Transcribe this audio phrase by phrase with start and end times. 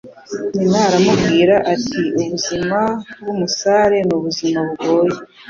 [0.55, 2.79] Nyina aramubwira ati: Ubuzima
[3.19, 5.17] bw'umusare ni ubuzima bugoye.